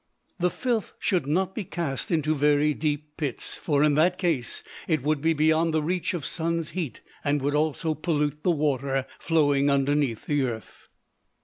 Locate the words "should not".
0.97-1.53